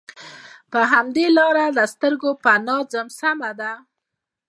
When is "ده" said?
3.59-3.71